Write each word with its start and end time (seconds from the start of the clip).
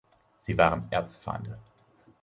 Sie 0.39 0.57
waren 0.57 0.87
Erzfeinde. 0.89 1.59